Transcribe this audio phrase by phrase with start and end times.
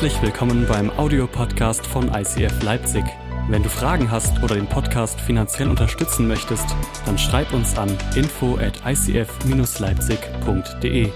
[0.00, 3.04] Herzlich willkommen beim Audiopodcast von ICF Leipzig.
[3.50, 6.64] Wenn du Fragen hast oder den Podcast finanziell unterstützen möchtest,
[7.04, 11.10] dann schreib uns an info at icf-leipzig.de.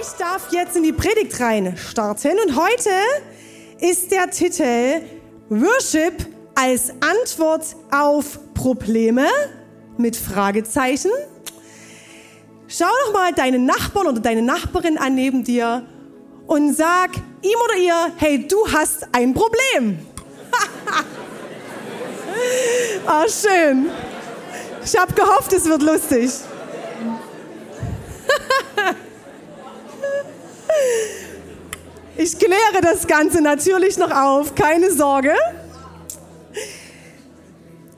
[0.00, 2.90] Ich darf jetzt in die Predigt rein starten und heute
[3.80, 5.00] ist der Titel
[5.48, 6.14] Worship
[6.54, 9.26] als Antwort auf Probleme
[9.98, 11.10] mit Fragezeichen.
[12.66, 15.84] Schau doch mal deinen Nachbarn oder deine Nachbarin an neben dir
[16.46, 17.10] und sag
[17.42, 19.98] ihm oder ihr, hey, du hast ein Problem.
[23.06, 23.90] Ah, oh, schön.
[24.84, 26.30] Ich habe gehofft, es wird lustig.
[32.16, 35.34] Ich kläre das Ganze natürlich noch auf, keine Sorge.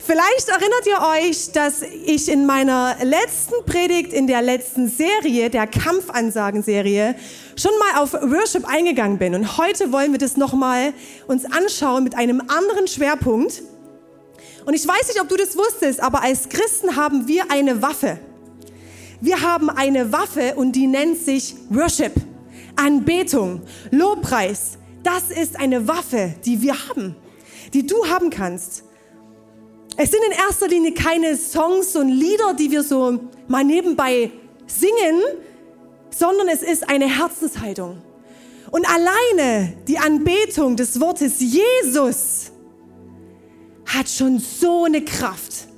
[0.06, 5.66] Vielleicht erinnert ihr euch, dass ich in meiner letzten Predigt, in der letzten Serie, der
[5.66, 7.16] Kampfansagen-Serie,
[7.56, 9.34] schon mal auf Worship eingegangen bin.
[9.34, 10.92] Und heute wollen wir das nochmal
[11.26, 13.64] uns anschauen mit einem anderen Schwerpunkt.
[14.64, 18.20] Und ich weiß nicht, ob du das wusstest, aber als Christen haben wir eine Waffe.
[19.20, 22.12] Wir haben eine Waffe und die nennt sich Worship.
[22.76, 24.78] Anbetung, Lobpreis.
[25.02, 27.16] Das ist eine Waffe, die wir haben,
[27.74, 28.85] die du haben kannst.
[29.98, 34.30] Es sind in erster Linie keine Songs und Lieder, die wir so mal nebenbei
[34.66, 35.22] singen,
[36.10, 38.02] sondern es ist eine Herzenshaltung.
[38.70, 42.52] Und alleine die Anbetung des Wortes Jesus
[43.86, 45.68] hat schon so eine Kraft,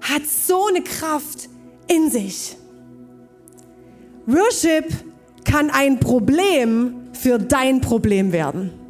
[0.00, 1.48] hat so eine Kraft
[1.86, 2.56] in sich.
[4.26, 4.86] Worship
[5.44, 8.83] kann ein Problem für dein Problem werden.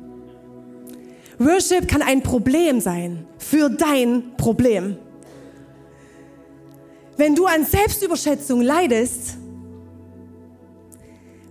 [1.44, 4.96] Worship kann ein Problem sein für dein Problem.
[7.16, 9.36] Wenn du an Selbstüberschätzung leidest,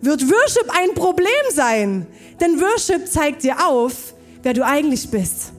[0.02, 2.08] wird Worship ein Problem sein.
[2.42, 5.54] Denn Worship zeigt dir auf, wer du eigentlich bist.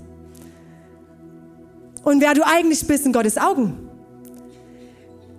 [2.03, 3.89] Und wer du eigentlich bist in Gottes Augen.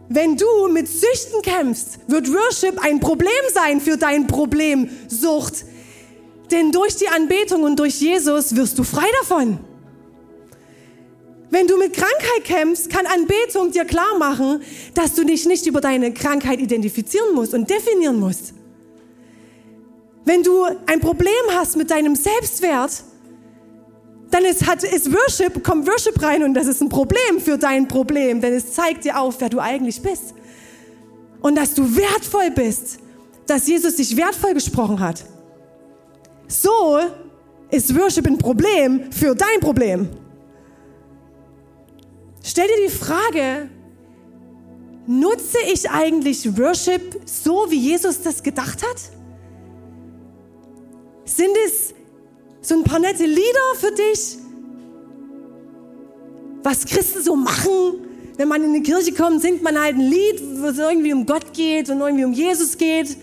[0.09, 5.66] Wenn du mit Süchten kämpfst, wird Worship ein Problem sein für dein Problem Sucht.
[6.51, 9.59] Denn durch die Anbetung und durch Jesus wirst du frei davon.
[11.50, 14.61] Wenn du mit Krankheit kämpfst, kann Anbetung dir klar machen,
[14.94, 18.53] dass du dich nicht über deine Krankheit identifizieren musst und definieren musst.
[20.25, 23.03] Wenn du ein Problem hast mit deinem Selbstwert,
[24.31, 27.88] dann ist, hat, ist Worship, kommt Worship rein und das ist ein Problem für dein
[27.88, 30.34] Problem, denn es zeigt dir auf, wer du eigentlich bist.
[31.41, 32.97] Und dass du wertvoll bist,
[33.45, 35.23] dass Jesus dich wertvoll gesprochen hat.
[36.47, 37.00] So
[37.69, 40.09] ist Worship ein Problem für dein Problem.
[42.44, 43.69] Stell dir die Frage,
[45.07, 48.97] nutze ich eigentlich Worship so, wie Jesus das gedacht hat?
[51.25, 51.94] Sind es
[52.61, 54.38] so ein paar nette Lieder für dich?
[56.61, 58.05] Was Christen so machen,
[58.38, 61.25] wenn man in die Kirche kommt, singt man halt ein Lied, wo es irgendwie um
[61.25, 63.17] Gott geht und irgendwie um Jesus geht.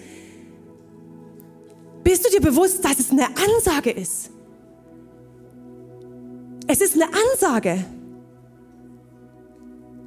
[2.02, 4.30] Bist du dir bewusst, dass es eine Ansage ist?
[6.66, 7.84] Es ist eine Ansage.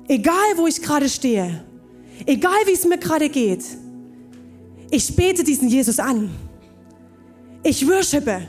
[0.08, 1.64] Egal, wo ich gerade stehe,
[2.26, 3.66] egal, wie es mir gerade geht,
[4.92, 6.30] ich bete diesen Jesus an.
[7.64, 8.42] Ich worshipe.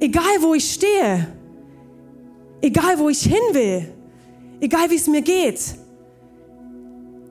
[0.00, 1.26] Egal, wo ich stehe,
[2.60, 3.94] egal, wo ich hin will,
[4.60, 5.60] egal, wie es mir geht,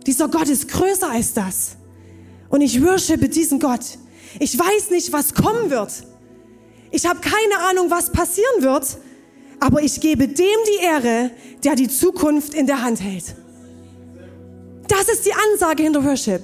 [0.07, 1.77] dieser Gott ist größer als das.
[2.53, 3.97] Und ich worshipe diesen Gott.
[4.39, 5.91] Ich weiß nicht, was kommen wird.
[6.91, 8.99] Ich habe keine Ahnung, was passieren wird.
[9.59, 11.31] Aber ich gebe dem die Ehre,
[11.63, 13.33] der die Zukunft in der Hand hält.
[14.87, 16.43] Das ist die Ansage hinter Worship.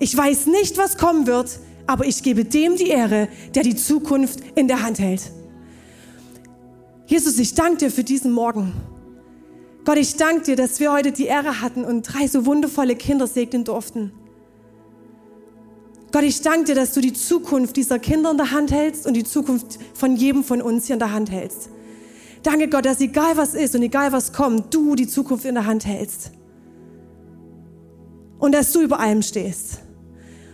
[0.00, 4.40] Ich weiß nicht, was kommen wird, aber ich gebe dem die Ehre, der die Zukunft
[4.56, 5.30] in der Hand hält.
[7.06, 8.72] Jesus, ich danke dir für diesen Morgen.
[9.84, 13.28] Gott, ich danke dir, dass wir heute die Ehre hatten und drei so wundervolle Kinder
[13.28, 14.10] segnen durften.
[16.12, 19.14] Gott, ich danke dir, dass du die Zukunft dieser Kinder in der Hand hältst und
[19.14, 21.70] die Zukunft von jedem von uns hier in der Hand hältst.
[22.42, 25.66] Danke Gott, dass egal was ist und egal was kommt, du die Zukunft in der
[25.66, 26.32] Hand hältst.
[28.38, 29.82] Und dass du über allem stehst.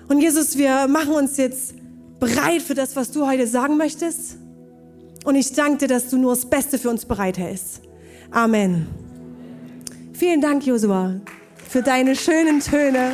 [0.09, 1.75] Und Jesus, wir machen uns jetzt
[2.21, 4.37] bereit für das, was du heute sagen möchtest.
[5.25, 7.81] Und ich danke dir, dass du nur das Beste für uns bereithältst.
[8.31, 8.87] Amen.
[10.13, 11.21] Vielen Dank, Josua,
[11.69, 13.13] für deine schönen Töne.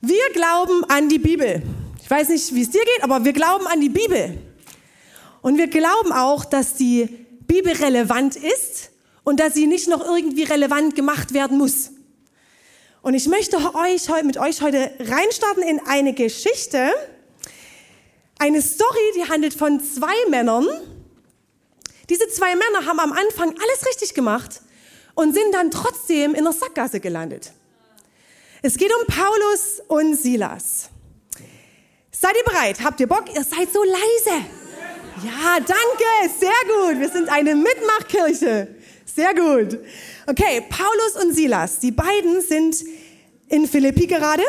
[0.00, 1.60] Wir glauben an die Bibel.
[2.00, 4.38] Ich weiß nicht, wie es dir geht, aber wir glauben an die Bibel.
[5.42, 7.06] Und wir glauben auch, dass die
[7.46, 8.90] bibelrelevant ist
[9.24, 11.90] und dass sie nicht noch irgendwie relevant gemacht werden muss.
[13.02, 16.90] Und ich möchte euch mit euch heute reinstarten in eine Geschichte,
[18.38, 20.66] eine Story, die handelt von zwei Männern.
[22.08, 24.60] Diese zwei Männer haben am Anfang alles richtig gemacht
[25.14, 27.52] und sind dann trotzdem in der Sackgasse gelandet.
[28.60, 30.90] Es geht um Paulus und Silas.
[32.10, 32.82] Seid ihr bereit?
[32.82, 33.24] Habt ihr Bock?
[33.32, 34.44] Ihr seid so leise.
[35.24, 36.34] Ja, danke.
[36.38, 36.98] Sehr gut.
[36.98, 38.74] Wir sind eine Mitmachkirche.
[39.04, 39.78] Sehr gut.
[40.26, 42.84] Okay, Paulus und Silas, die beiden sind
[43.48, 44.42] in Philippi gerade.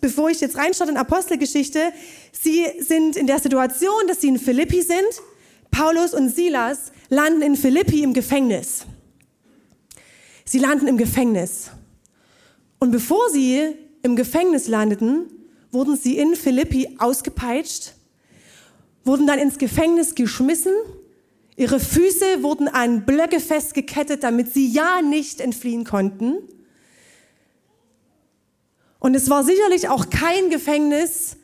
[0.00, 1.92] Bevor ich jetzt reinschaue in Apostelgeschichte,
[2.32, 5.22] sie sind in der Situation, dass sie in Philippi sind.
[5.70, 8.86] Paulus und Silas landen in Philippi im Gefängnis.
[10.44, 11.70] Sie landen im Gefängnis.
[12.78, 15.26] Und bevor sie im Gefängnis landeten,
[15.72, 17.92] wurden sie in Philippi ausgepeitscht,
[19.04, 20.72] wurden dann ins Gefängnis geschmissen,
[21.56, 26.36] ihre Füße wurden an Blöcke festgekettet, damit sie ja nicht entfliehen konnten.
[28.98, 31.36] Und es war sicherlich auch kein Gefängnis,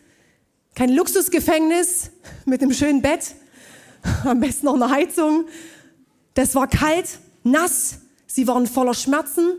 [0.75, 2.11] kein Luxusgefängnis
[2.45, 3.35] mit einem schönen Bett,
[4.25, 5.47] am besten noch eine Heizung.
[6.35, 9.55] Das war kalt, nass, sie waren voller Schmerzen,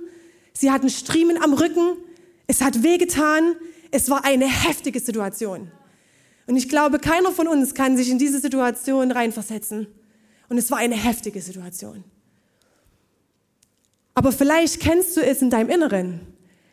[0.63, 1.97] sie hatten Striemen am Rücken,
[2.47, 3.57] es hat wehgetan,
[3.91, 5.69] es war eine heftige Situation.
[6.47, 9.87] Und ich glaube, keiner von uns kann sich in diese Situation reinversetzen.
[10.47, 12.05] Und es war eine heftige Situation.
[14.13, 16.21] Aber vielleicht kennst du es in deinem Inneren.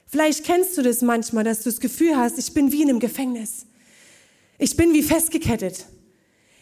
[0.06, 3.00] Vielleicht kennst du das manchmal, dass du das Gefühl hast, ich bin wie in einem
[3.00, 3.66] Gefängnis.
[4.58, 5.84] Ich bin wie festgekettet.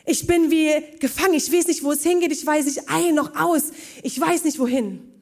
[0.07, 1.35] Ich bin wie gefangen.
[1.35, 2.33] Ich weiß nicht, wo es hingeht.
[2.33, 3.65] Ich weiß nicht ein noch aus.
[4.03, 5.18] Ich weiß nicht wohin.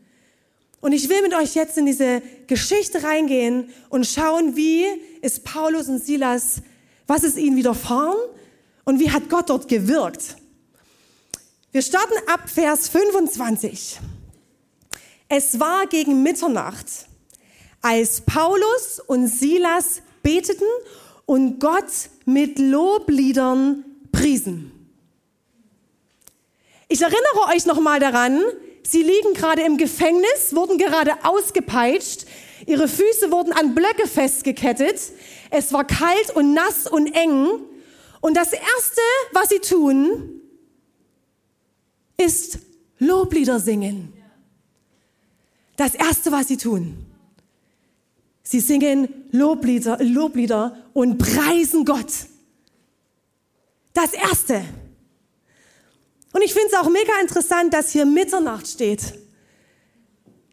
[0.87, 4.85] Und ich will mit euch jetzt in diese Geschichte reingehen und schauen, wie
[5.21, 6.63] ist Paulus und Silas,
[7.09, 8.17] was ist ihnen widerfahren
[8.85, 10.37] und wie hat Gott dort gewirkt.
[11.73, 13.99] Wir starten ab Vers 25.
[15.29, 16.87] Es war gegen Mitternacht,
[17.83, 20.69] als Paulus und Silas beteten
[21.25, 24.71] und Gott mit Lobliedern priesen.
[26.87, 28.41] Ich erinnere euch nochmal daran,
[28.89, 32.27] Sie liegen gerade im Gefängnis, wurden gerade ausgepeitscht,
[32.67, 35.01] ihre Füße wurden an Blöcke festgekettet,
[35.51, 37.49] es war kalt und nass und eng.
[38.21, 39.01] Und das Erste,
[39.33, 40.41] was sie tun,
[42.17, 42.59] ist
[42.99, 44.13] Loblieder singen.
[45.77, 47.07] Das Erste, was sie tun.
[48.43, 52.13] Sie singen Loblieder, Loblieder und preisen Gott.
[53.93, 54.65] Das Erste.
[56.37, 59.15] Und ich finde es auch mega interessant, dass hier Mitternacht steht.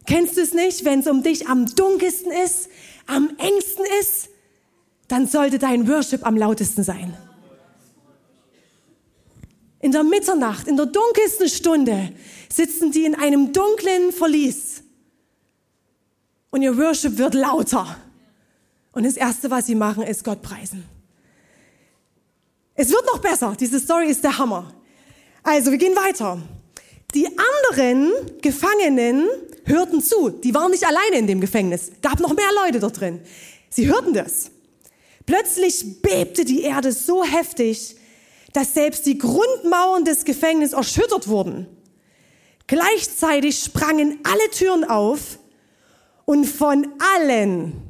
[0.06, 2.70] Kennst du es nicht, wenn es um dich am dunkelsten ist,
[3.06, 4.30] am engsten ist,
[5.08, 7.14] dann sollte dein Worship am lautesten sein.
[9.80, 12.14] In der Mitternacht, in der dunkelsten Stunde
[12.48, 14.84] sitzen die in einem dunklen Verlies
[16.48, 17.94] und ihr Worship wird lauter.
[18.92, 20.86] Und das Erste, was sie machen, ist Gott preisen.
[22.74, 23.54] Es wird noch besser.
[23.60, 24.72] Diese Story ist der Hammer.
[25.44, 26.38] Also, wir gehen weiter.
[27.14, 29.28] Die anderen Gefangenen
[29.66, 30.30] hörten zu.
[30.30, 31.92] Die waren nicht alleine in dem Gefängnis.
[32.00, 33.20] Gab noch mehr Leute dort drin.
[33.68, 34.50] Sie hörten das.
[35.26, 37.96] Plötzlich bebte die Erde so heftig,
[38.54, 41.66] dass selbst die Grundmauern des Gefängnisses erschüttert wurden.
[42.66, 45.38] Gleichzeitig sprangen alle Türen auf
[46.24, 46.86] und von
[47.16, 47.82] allen,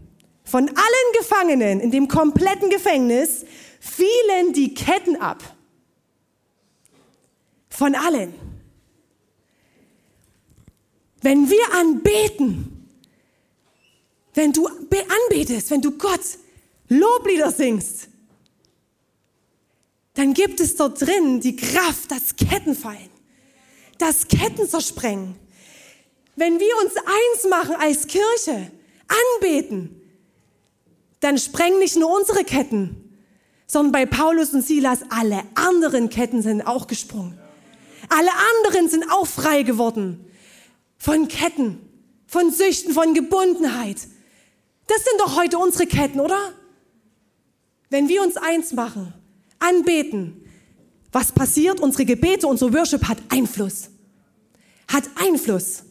[0.42, 3.44] von allen Gefangenen in dem kompletten Gefängnis
[3.78, 5.53] fielen die Ketten ab.
[7.76, 8.32] Von allen.
[11.22, 12.88] Wenn wir anbeten,
[14.34, 16.20] wenn du anbetest, wenn du Gott
[16.88, 18.08] Loblieder singst,
[20.14, 23.10] dann gibt es dort drin die Kraft, dass Ketten fallen,
[23.98, 25.34] dass Ketten zersprengen.
[26.36, 28.70] Wenn wir uns eins machen als Kirche,
[29.34, 30.00] anbeten,
[31.18, 33.16] dann sprengen nicht nur unsere Ketten,
[33.66, 37.40] sondern bei Paulus und Silas alle anderen Ketten sind auch gesprungen.
[38.08, 40.24] Alle anderen sind auch frei geworden.
[40.98, 41.80] Von Ketten,
[42.26, 43.96] von Süchten, von Gebundenheit.
[44.86, 46.52] Das sind doch heute unsere Ketten, oder?
[47.90, 49.12] Wenn wir uns eins machen,
[49.58, 50.44] anbeten,
[51.12, 51.80] was passiert?
[51.80, 53.90] Unsere Gebete, unser Worship hat Einfluss.
[54.88, 55.84] Hat Einfluss.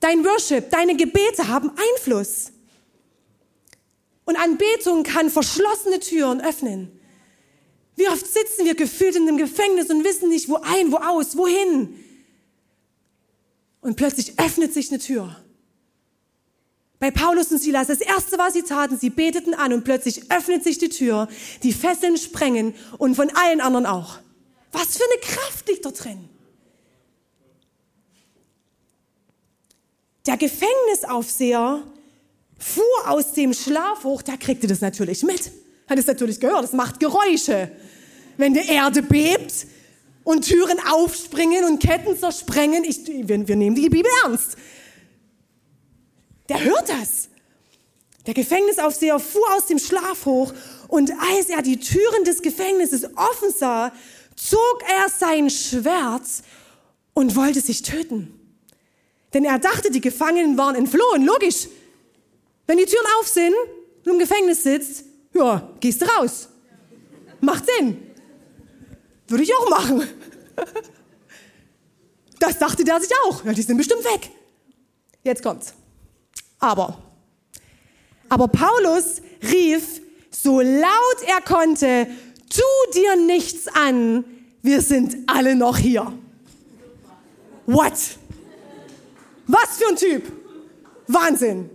[0.00, 2.52] Dein Worship, deine Gebete haben Einfluss.
[4.24, 6.97] Und Anbetung kann verschlossene Türen öffnen.
[7.98, 11.36] Wie oft sitzen wir gefühlt in einem Gefängnis und wissen nicht, wo ein, wo aus,
[11.36, 11.98] wohin.
[13.80, 15.34] Und plötzlich öffnet sich eine Tür.
[17.00, 20.62] Bei Paulus und Silas, das erste, was sie taten, sie beteten an und plötzlich öffnet
[20.62, 21.26] sich die Tür,
[21.64, 24.20] die Fesseln sprengen und von allen anderen auch.
[24.70, 26.28] Was für eine Kraft liegt da drin.
[30.24, 31.82] Der Gefängnisaufseher
[32.58, 35.50] fuhr aus dem Schlaf hoch, der kriegte das natürlich mit.
[35.88, 37.72] Hat es natürlich gehört, es macht Geräusche.
[38.38, 39.66] Wenn die Erde bebt
[40.24, 44.56] und Türen aufspringen und Ketten zersprengen, ich, wir, wir nehmen die Bibel ernst.
[46.48, 47.28] Der hört das.
[48.26, 50.54] Der Gefängnisaufseher fuhr aus dem Schlaf hoch
[50.86, 53.92] und als er die Türen des Gefängnisses offen sah,
[54.36, 56.26] zog er sein Schwert
[57.14, 58.38] und wollte sich töten.
[59.34, 61.24] Denn er dachte, die Gefangenen waren entflohen.
[61.24, 61.68] Logisch.
[62.66, 63.54] Wenn die Türen auf sind
[64.04, 65.04] und im Gefängnis sitzt,
[65.34, 66.48] ja, gehst du raus.
[67.40, 68.07] Macht Sinn.
[69.28, 70.08] Würde ich auch machen.
[72.40, 73.44] Das dachte der sich auch.
[73.44, 74.30] Ja, die sind bestimmt weg.
[75.24, 75.74] Jetzt kommt's.
[76.60, 76.98] Aber,
[78.28, 82.06] aber Paulus rief so laut er konnte,
[82.48, 84.24] tu dir nichts an,
[84.62, 86.12] wir sind alle noch hier.
[87.66, 87.92] What?
[89.46, 90.32] Was für ein Typ.
[91.06, 91.70] Wahnsinn.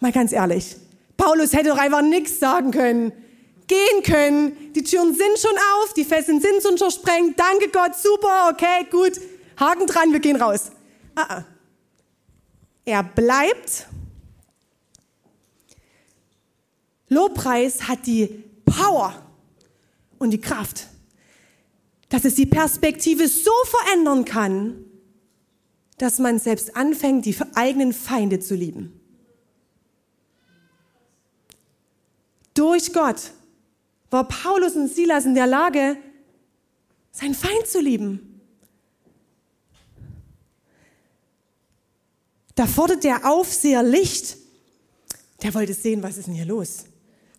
[0.00, 0.76] Mal ganz ehrlich.
[1.16, 3.12] Paulus hätte doch einfach nichts sagen können.
[3.66, 4.72] Gehen können.
[4.74, 7.38] Die Türen sind schon auf, die Fesseln sind schon versprengt.
[7.38, 9.20] Danke Gott, super, okay, gut.
[9.58, 10.70] Haken dran, wir gehen raus.
[11.14, 11.44] Ah, ah.
[12.84, 13.86] Er bleibt.
[17.08, 19.14] Lobpreis hat die Power
[20.18, 20.88] und die Kraft,
[22.08, 24.84] dass es die Perspektive so verändern kann,
[25.98, 29.00] dass man selbst anfängt, die eigenen Feinde zu lieben.
[32.54, 33.32] Durch Gott
[34.14, 35.96] war Paulus und Silas in der Lage,
[37.10, 38.40] seinen Feind zu lieben.
[42.54, 44.36] Da fordert der Aufseher Licht.
[45.42, 46.84] Der wollte sehen, was ist denn hier los?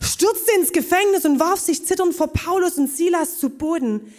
[0.02, 4.14] Stürzte ins Gefängnis und warf sich zitternd vor Paulus und Silas zu Boden.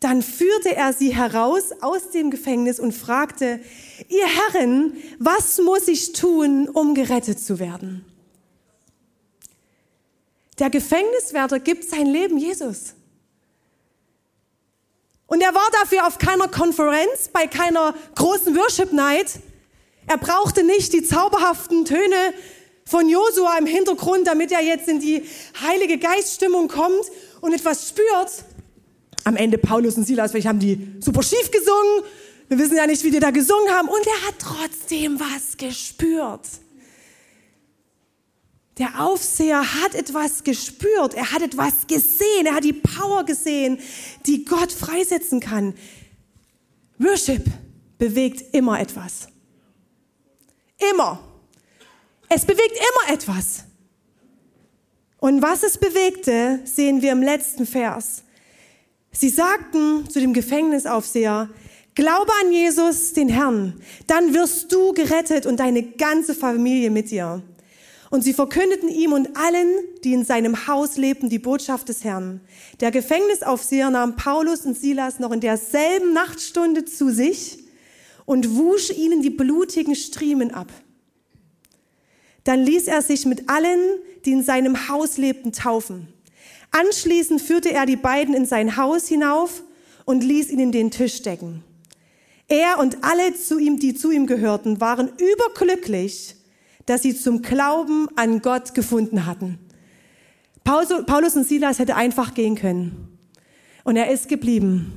[0.00, 3.60] Dann führte er sie heraus aus dem Gefängnis und fragte,
[4.08, 8.04] ihr Herren, was muss ich tun, um gerettet zu werden?
[10.58, 12.94] Der Gefängniswärter gibt sein Leben Jesus.
[15.26, 19.40] Und er war dafür auf keiner Konferenz, bei keiner großen Worship Night.
[20.06, 22.34] Er brauchte nicht die zauberhaften Töne
[22.86, 25.22] von Josua im Hintergrund, damit er jetzt in die
[25.60, 27.04] heilige Geiststimmung kommt
[27.42, 28.44] und etwas spürt.
[29.24, 32.04] Am Ende Paulus und Silas, vielleicht haben die super schief gesungen.
[32.48, 33.88] Wir wissen ja nicht, wie die da gesungen haben.
[33.88, 36.40] Und er hat trotzdem was gespürt.
[38.78, 43.78] Der Aufseher hat etwas gespürt, er hat etwas gesehen, er hat die Power gesehen,
[44.26, 45.74] die Gott freisetzen kann.
[46.98, 47.44] Worship
[47.98, 49.28] bewegt immer etwas.
[50.92, 51.18] Immer.
[52.28, 53.64] Es bewegt immer etwas.
[55.18, 58.22] Und was es bewegte, sehen wir im letzten Vers.
[59.10, 61.48] Sie sagten zu dem Gefängnisaufseher,
[61.96, 67.42] Glaube an Jesus, den Herrn, dann wirst du gerettet und deine ganze Familie mit dir.
[68.10, 69.68] Und sie verkündeten ihm und allen,
[70.02, 72.40] die in seinem Haus lebten, die Botschaft des Herrn.
[72.80, 77.58] Der Gefängnisaufseher nahm Paulus und Silas noch in derselben Nachtstunde zu sich
[78.24, 80.72] und wusch ihnen die blutigen Striemen ab.
[82.44, 83.80] Dann ließ er sich mit allen,
[84.24, 86.08] die in seinem Haus lebten, taufen.
[86.70, 89.62] Anschließend führte er die beiden in sein Haus hinauf
[90.06, 91.62] und ließ ihnen den Tisch decken.
[92.46, 96.34] Er und alle zu ihm, die zu ihm gehörten, waren überglücklich,
[96.88, 99.58] dass sie zum Glauben an Gott gefunden hatten.
[100.64, 103.18] Paulus und Silas hätte einfach gehen können.
[103.84, 104.92] Und er ist geblieben.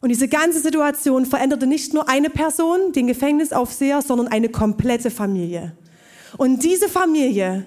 [0.00, 5.76] Und diese ganze Situation veränderte nicht nur eine Person, den Gefängnisaufseher, sondern eine komplette Familie.
[6.38, 7.66] Und diese Familie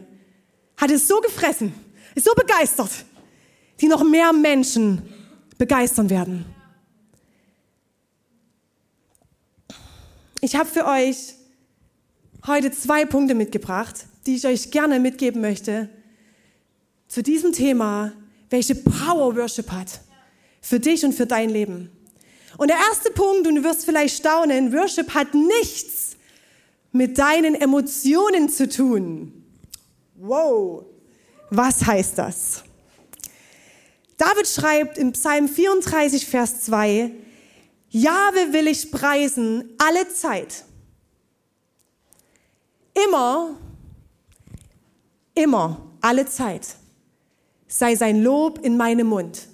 [0.78, 1.74] hat es so gefressen,
[2.16, 2.92] ist so begeistert,
[3.80, 5.04] die noch mehr Menschen
[5.60, 6.46] begeistern werden.
[10.42, 11.36] Ich habe für euch
[12.46, 15.90] heute zwei Punkte mitgebracht, die ich euch gerne mitgeben möchte
[17.08, 18.14] zu diesem Thema,
[18.50, 20.02] welche Power Worship hat
[20.62, 21.90] für dich und für dein Leben.
[22.58, 26.16] Und der erste Punkt, und du wirst vielleicht staunen, Worship hat nichts
[26.92, 29.44] mit deinen Emotionen zu tun.
[30.16, 30.86] Wow,
[31.50, 32.64] was heißt das?
[34.18, 37.12] David schreibt im Psalm 34, Vers 2,
[37.90, 40.66] Jahwe will ich preisen alle Zeit.
[42.94, 43.58] Immer,
[45.34, 46.76] immer, alle Zeit
[47.68, 49.48] sei sein Lob in meinem Mund.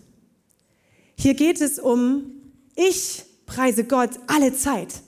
[1.15, 2.31] Hier geht es um,
[2.75, 5.01] ich preise Gott alle Zeit.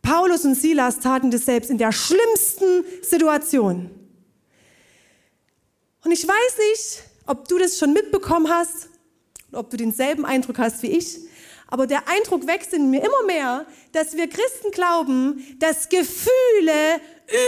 [0.00, 3.90] Paulus und Silas taten das selbst in der schlimmsten Situation.
[6.04, 8.88] Und ich weiß nicht, ob du das schon mitbekommen hast,
[9.52, 11.18] ob du denselben Eindruck hast wie ich,
[11.68, 17.00] Aber der Eindruck wächst in mir immer mehr, dass wir Christen glauben, dass Gefühle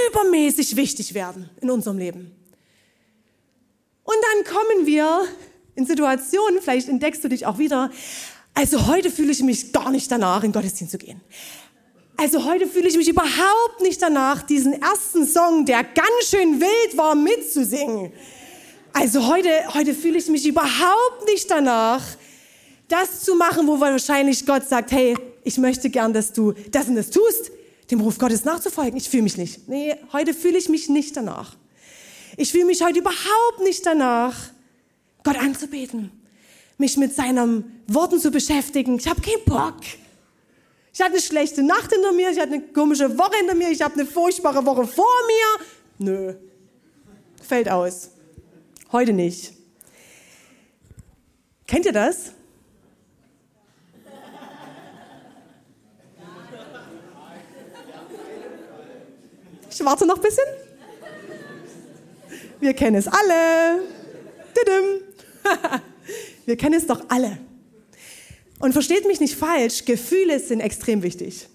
[0.09, 2.31] übermäßig wichtig werden in unserem Leben.
[4.05, 5.27] Und dann kommen wir
[5.75, 7.91] in Situationen, vielleicht entdeckst du dich auch wieder,
[8.55, 11.21] also heute fühle ich mich gar nicht danach, in Gottesdienst zu gehen.
[12.19, 16.97] Also heute fühle ich mich überhaupt nicht danach, diesen ersten Song, der ganz schön wild
[16.99, 18.12] war, mitzusingen.
[18.93, 22.03] Also heute, heute fühle ich mich überhaupt nicht danach,
[22.90, 26.97] das zu machen, wo wahrscheinlich Gott sagt, hey, ich möchte gern, dass du das und
[26.97, 27.50] das tust,
[27.90, 28.97] dem Ruf Gottes nachzufolgen.
[28.97, 29.68] Ich fühle mich nicht.
[29.68, 31.56] Nee, heute fühle ich mich nicht danach.
[32.37, 34.37] Ich fühle mich heute überhaupt nicht danach,
[35.25, 36.11] Gott anzubeten,
[36.78, 38.97] mich mit seinen Worten zu beschäftigen.
[38.97, 39.80] Ich habe keinen Bock.
[40.92, 43.80] Ich hatte eine schlechte Nacht hinter mir, ich hatte eine komische Woche hinter mir, ich
[43.80, 45.66] habe eine furchtbare Woche vor mir.
[45.99, 46.35] Nö,
[47.47, 48.11] fällt aus.
[48.90, 49.52] Heute nicht.
[51.66, 52.32] Kennt ihr das?
[59.71, 60.45] Ich warte noch ein bisschen.
[62.61, 63.83] Wir kennen es alle.
[66.47, 67.39] Wir kennen es doch alle.
[68.59, 71.49] Und versteht mich nicht falsch, Gefühle sind extrem wichtig.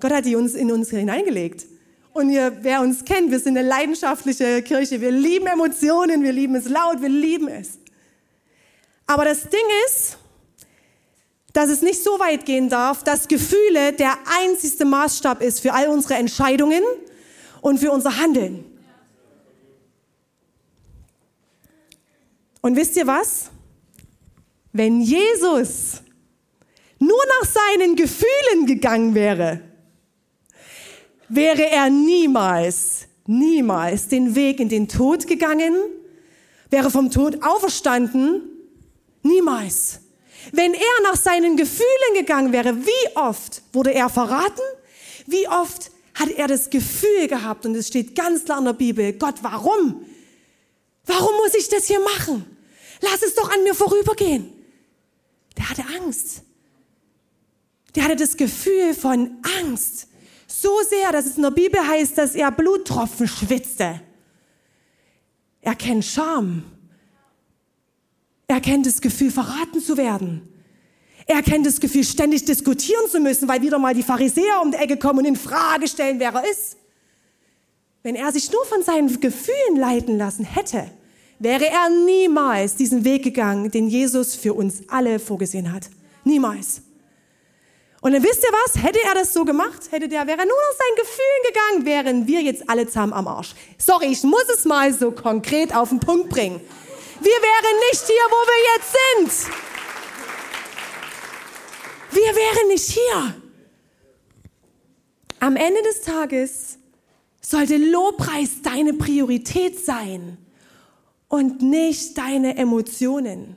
[0.00, 1.64] Gott hat die uns in uns hineingelegt.
[2.12, 5.00] Und ihr, wer uns kennt, wir sind eine leidenschaftliche Kirche.
[5.00, 7.78] Wir lieben Emotionen, wir lieben es laut, wir lieben es.
[9.06, 10.18] Aber das Ding ist,
[11.54, 15.88] dass es nicht so weit gehen darf, dass Gefühle der einzigste Maßstab ist für all
[15.88, 16.82] unsere Entscheidungen
[17.60, 18.64] und für unser Handeln.
[22.60, 23.50] Und wisst ihr was?
[24.72, 26.02] Wenn Jesus
[26.98, 29.60] nur nach seinen Gefühlen gegangen wäre,
[31.28, 35.74] wäre er niemals, niemals den Weg in den Tod gegangen,
[36.68, 38.42] wäre vom Tod auferstanden,
[39.22, 40.00] niemals.
[40.52, 44.62] Wenn er nach seinen Gefühlen gegangen wäre, wie oft wurde er verraten?
[45.26, 49.12] Wie oft hat er das Gefühl gehabt, und es steht ganz klar in der Bibel,
[49.14, 50.04] Gott, warum?
[51.06, 52.44] Warum muss ich das hier machen?
[53.00, 54.54] Lass es doch an mir vorübergehen
[55.56, 56.42] der hatte Angst.
[57.94, 60.08] Der hatte das Gefühl von Angst.
[60.46, 64.00] So sehr, dass es in der Bibel heißt, dass er Bluttropfen schwitzte.
[65.60, 66.64] Er kennt Scham.
[68.46, 70.48] Er kennt das Gefühl, verraten zu werden.
[71.26, 74.76] Er kennt das Gefühl, ständig diskutieren zu müssen, weil wieder mal die Pharisäer um die
[74.76, 76.76] Ecke kommen und in Frage stellen, wer er ist.
[78.02, 80.90] Wenn er sich nur von seinen Gefühlen leiten lassen hätte,
[81.38, 85.88] wäre er niemals diesen Weg gegangen, den Jesus für uns alle vorgesehen hat.
[86.24, 86.82] Niemals.
[88.02, 88.82] Und dann wisst ihr was?
[88.82, 92.26] Hätte er das so gemacht, hätte der, wäre er nur nach seinen Gefühlen gegangen, wären
[92.26, 93.54] wir jetzt alle zusammen am Arsch.
[93.78, 96.60] Sorry, ich muss es mal so konkret auf den Punkt bringen.
[97.20, 99.52] Wir wären nicht hier, wo wir jetzt sind.
[102.10, 103.34] Wir wären nicht hier.
[105.40, 106.78] Am Ende des Tages
[107.40, 110.38] sollte Lobpreis deine Priorität sein
[111.28, 113.56] und nicht deine Emotionen.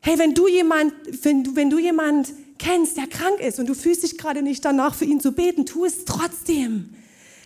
[0.00, 3.74] Hey, wenn du jemand, wenn du, wenn du jemand kennst, der krank ist und du
[3.74, 6.94] fühlst dich gerade nicht danach, für ihn zu beten, tu es trotzdem.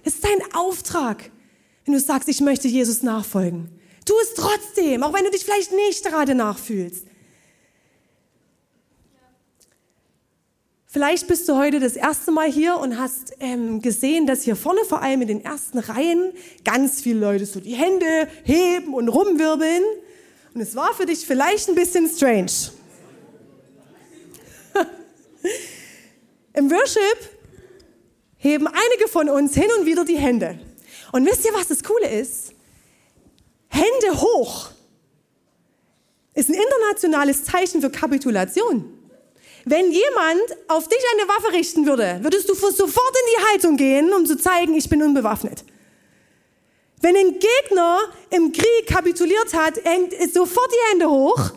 [0.04, 1.30] Das ist dein Auftrag,
[1.84, 3.68] wenn du sagst, ich möchte Jesus nachfolgen.
[4.04, 7.06] Tu es trotzdem, auch wenn du dich vielleicht nicht gerade nachfühlst.
[10.94, 14.84] Vielleicht bist du heute das erste Mal hier und hast ähm, gesehen, dass hier vorne
[14.84, 16.32] vor allem in den ersten Reihen
[16.64, 19.82] ganz viele Leute so die Hände heben und rumwirbeln.
[20.54, 22.52] Und es war für dich vielleicht ein bisschen strange.
[26.52, 27.30] Im Worship
[28.36, 30.60] heben einige von uns hin und wieder die Hände.
[31.10, 32.53] Und wisst ihr, was das Coole ist?
[33.74, 34.70] Hände hoch
[36.34, 38.90] ist ein internationales Zeichen für Kapitulation.
[39.64, 44.12] Wenn jemand auf dich eine Waffe richten würde, würdest du sofort in die Haltung gehen,
[44.12, 45.64] um zu zeigen, ich bin unbewaffnet.
[47.00, 47.98] Wenn ein Gegner
[48.30, 51.50] im Krieg kapituliert hat, hängt sofort die Hände hoch.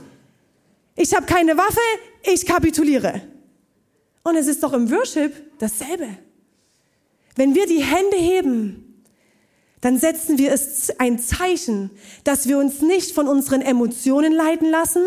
[0.96, 1.80] Ich habe keine Waffe,
[2.24, 3.22] ich kapituliere.
[4.24, 6.18] Und es ist doch im Worship dasselbe.
[7.36, 8.87] Wenn wir die Hände heben,
[9.82, 11.92] dann setzen wir es ein Zeichen,
[12.24, 15.04] dass wir uns nicht von unseren Emotionen leiten lassen,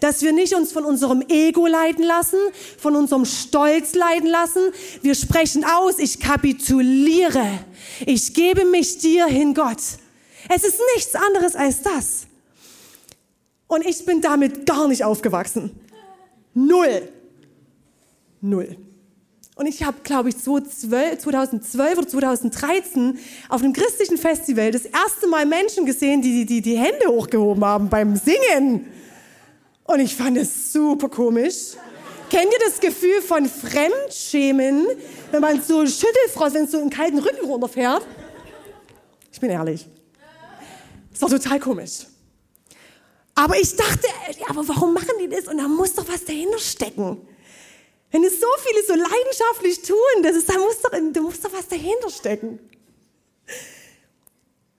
[0.00, 2.38] dass wir nicht uns von unserem Ego leiten lassen,
[2.76, 4.60] von unserem Stolz leiten lassen.
[5.00, 7.60] Wir sprechen aus, ich kapituliere.
[8.04, 9.80] Ich gebe mich dir hin, Gott.
[10.54, 12.26] Es ist nichts anderes als das.
[13.68, 15.70] Und ich bin damit gar nicht aufgewachsen.
[16.52, 17.08] Null.
[18.42, 18.76] Null.
[19.56, 25.44] Und ich habe, glaube ich, 2012 oder 2013 auf einem christlichen Festival das erste Mal
[25.44, 28.86] Menschen gesehen, die die, die Hände hochgehoben haben beim Singen.
[29.84, 31.74] Und ich fand es super komisch.
[32.30, 34.86] Kennt ihr das Gefühl von Fremdschämen,
[35.32, 38.06] wenn man so Schüttelfrost, wenn es so einen kalten Rücken runterfährt?
[39.32, 39.86] Ich bin ehrlich.
[41.10, 42.06] Das war total komisch.
[43.34, 44.06] Aber ich dachte,
[44.48, 45.48] aber warum machen die das?
[45.48, 47.18] Und da muss doch was dahinter stecken.
[48.10, 51.52] Wenn es so viele so leidenschaftlich tun, das ist, da, muss doch, da muss doch
[51.52, 52.58] was dahinter stecken.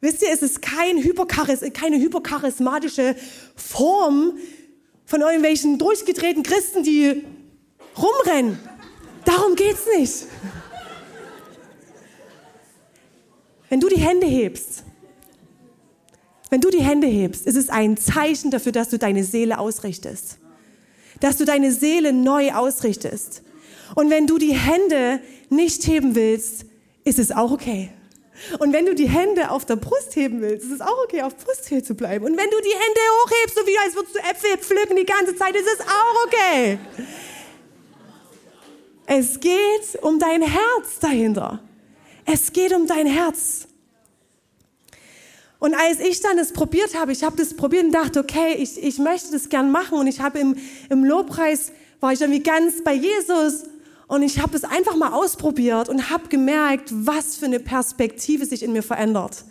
[0.01, 3.15] Wisst ihr, es ist kein Hypercharis, keine hypercharismatische
[3.55, 4.37] Form
[5.05, 7.23] von irgendwelchen durchgedrehten Christen, die
[7.97, 8.59] rumrennen.
[9.25, 10.25] Darum geht's nicht.
[13.69, 14.83] Wenn du die Hände hebst,
[16.49, 20.37] wenn du die Hände hebst, ist es ein Zeichen dafür, dass du deine Seele ausrichtest.
[21.21, 23.43] Dass du deine Seele neu ausrichtest.
[23.95, 26.65] Und wenn du die Hände nicht heben willst,
[27.05, 27.91] ist es auch okay.
[28.59, 31.35] Und wenn du die Hände auf der Brust heben willst, ist es auch okay, auf
[31.37, 32.25] Brusthöhe zu bleiben.
[32.25, 35.35] Und wenn du die Hände hochhebst, so wie als würdest du Äpfel pflücken die ganze
[35.35, 36.79] Zeit, ist es auch okay.
[39.05, 41.59] Es geht um dein Herz dahinter.
[42.25, 43.67] Es geht um dein Herz.
[45.61, 48.81] Und als ich dann das probiert habe, ich habe das probiert und dachte, okay, ich,
[48.83, 49.99] ich möchte das gern machen.
[49.99, 50.57] Und ich habe im,
[50.89, 53.65] im Lobpreis, war ich irgendwie ganz bei Jesus.
[54.07, 58.63] Und ich habe es einfach mal ausprobiert und habe gemerkt, was für eine Perspektive sich
[58.63, 59.45] in mir verändert.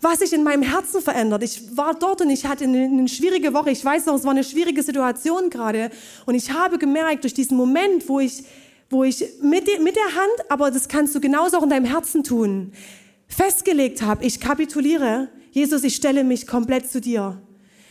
[0.00, 1.42] Was sich in meinem Herzen verändert.
[1.42, 3.70] Ich war dort und ich hatte eine, eine schwierige Woche.
[3.70, 5.90] Ich weiß noch, es war eine schwierige Situation gerade.
[6.24, 8.44] Und ich habe gemerkt, durch diesen Moment, wo ich,
[8.88, 12.24] wo ich mit, mit der Hand, aber das kannst du genauso auch in deinem Herzen
[12.24, 12.72] tun,
[13.34, 17.40] festgelegt habe, ich kapituliere, Jesus, ich stelle mich komplett zu dir.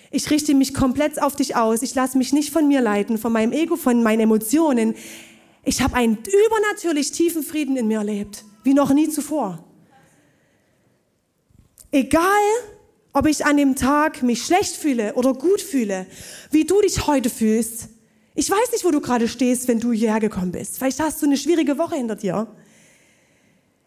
[0.10, 1.82] Ich richte mich komplett auf dich aus.
[1.84, 4.96] Ich lasse mich nicht von mir leiten, von meinem Ego, von meinen Emotionen.
[5.64, 9.64] Ich habe einen übernatürlich tiefen Frieden in mir erlebt, wie noch nie zuvor.
[11.92, 12.22] Egal,
[13.14, 16.06] ob ich an dem Tag mich schlecht fühle oder gut fühle,
[16.50, 17.90] wie du dich heute fühlst.
[18.34, 20.78] Ich weiß nicht, wo du gerade stehst, wenn du hierher gekommen bist.
[20.78, 22.48] Vielleicht hast du eine schwierige Woche hinter dir.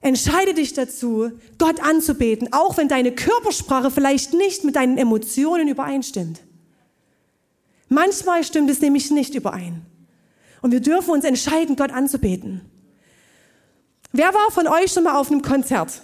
[0.05, 6.43] Entscheide dich dazu, Gott anzubeten, auch wenn deine Körpersprache vielleicht nicht mit deinen Emotionen übereinstimmt.
[7.89, 9.81] Manchmal stimmt es nämlich nicht überein.
[10.61, 12.61] Und wir dürfen uns entscheiden, Gott anzubeten.
[14.13, 16.03] Wer war von euch schon mal auf einem Konzert?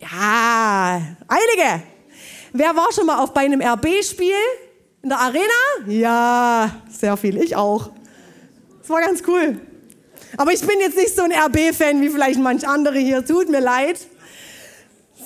[0.00, 1.82] Ja, einige.
[2.52, 4.34] Wer war schon mal auf bei einem RB-Spiel
[5.00, 5.86] in der Arena?
[5.86, 7.40] Ja, sehr viel.
[7.40, 7.92] Ich auch.
[8.80, 9.60] Das war ganz cool.
[10.36, 13.24] Aber ich bin jetzt nicht so ein RB-Fan wie vielleicht manch andere hier.
[13.24, 13.98] Tut mir leid.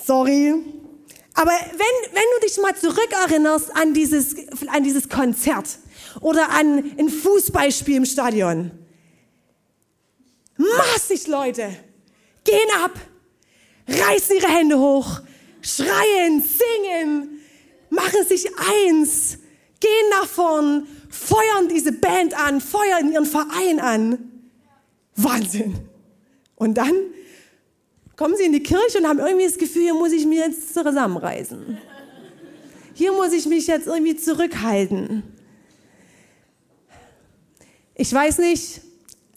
[0.05, 0.53] Sorry.
[1.33, 4.35] Aber wenn, wenn du dich mal zurückerinnerst an dieses,
[4.67, 5.79] an dieses Konzert
[6.21, 8.71] oder an ein Fußballspiel im Stadion.
[10.57, 11.69] Massig Leute
[12.43, 12.91] gehen ab,
[13.87, 15.21] reißen ihre Hände hoch,
[15.61, 17.39] schreien, singen,
[17.89, 19.37] machen sich eins,
[19.79, 24.28] gehen nach vorn, feuern diese Band an, feuern ihren Verein an.
[25.23, 25.75] Wahnsinn.
[26.55, 26.93] Und dann
[28.15, 30.73] kommen sie in die Kirche und haben irgendwie das Gefühl, hier muss ich mich jetzt
[30.73, 31.77] zusammenreißen.
[32.93, 35.23] Hier muss ich mich jetzt irgendwie zurückhalten.
[37.95, 38.81] Ich weiß nicht,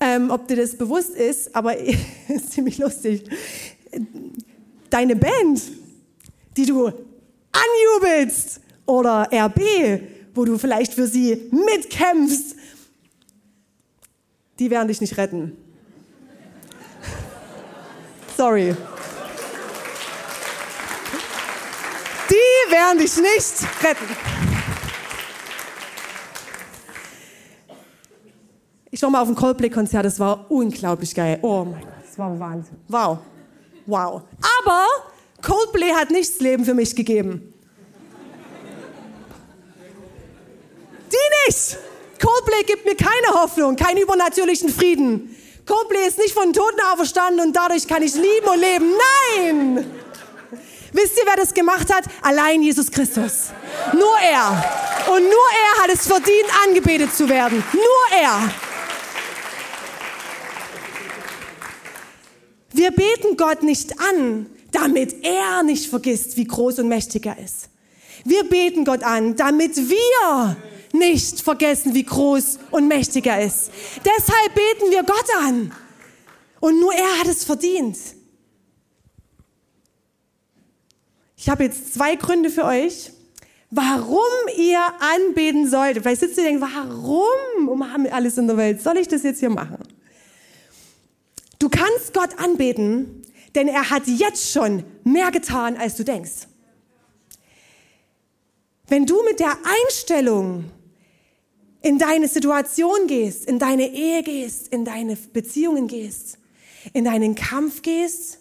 [0.01, 1.77] ähm, ob dir das bewusst ist, aber
[2.29, 3.25] ist ziemlich lustig.
[4.91, 5.63] Deine Band,
[6.57, 10.03] die du anjubelst, oder RB,
[10.35, 12.57] wo du vielleicht für sie mitkämpfst,
[14.59, 15.57] die werden dich nicht retten.
[18.43, 18.75] Sorry.
[22.29, 24.17] Die werden dich nicht retten.
[28.91, 31.39] Ich war mal auf ein Coldplay-Konzert, das war unglaublich geil.
[31.43, 32.79] Oh mein Gott, das war Wahnsinn.
[32.89, 33.19] Wow.
[33.87, 34.23] Wow.
[34.61, 34.87] Aber
[35.41, 37.55] Coldplay hat nichts Leben für mich gegeben.
[41.13, 41.79] Die nicht.
[42.21, 45.32] Coldplay gibt mir keine Hoffnung, keinen übernatürlichen Frieden.
[45.73, 48.93] Coldplay ist nicht von Toten auferstanden und dadurch kann ich lieben und leben.
[49.35, 49.91] Nein!
[50.93, 52.05] Wisst ihr, wer das gemacht hat?
[52.21, 53.53] Allein Jesus Christus.
[53.95, 54.51] Nur er.
[55.09, 57.65] Und nur er hat es verdient, angebetet zu werden.
[57.73, 58.53] Nur er.
[62.75, 67.71] Wir beten Gott nicht an, damit er nicht vergisst, wie groß und mächtig er ist.
[68.27, 70.57] Wir beten Gott an, damit wir
[70.93, 73.71] nicht vergessen, wie groß und mächtig er ist.
[74.05, 75.73] Deshalb beten wir Gott an.
[76.61, 77.99] Und nur er hat es verdient.
[81.37, 83.11] Ich habe jetzt zwei Gründe für euch,
[83.71, 84.19] warum
[84.57, 86.05] ihr anbeten solltet.
[86.05, 89.51] Vielleicht sitzt ihr denkt, warum um alles in der Welt soll ich das jetzt hier
[89.51, 89.79] machen?
[91.59, 93.23] Du kannst Gott anbeten,
[93.55, 96.47] denn er hat jetzt schon mehr getan, als du denkst.
[98.89, 100.65] Wenn du mit der Einstellung
[101.83, 106.39] in deine Situation gehst, in deine Ehe gehst, in deine Beziehungen gehst,
[106.93, 108.39] in deinen Kampf gehst